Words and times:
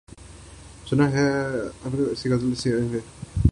سُنا 0.87 1.05
ہے 1.13 1.25
حشر 1.81 1.99
ہیں 1.99 2.09
اُس 2.11 2.21
کی 2.23 2.27
غزال 2.31 2.53
سی 2.61 2.69
آنکھیں 2.75 3.05